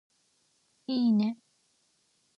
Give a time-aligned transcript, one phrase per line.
[0.87, 1.37] いーね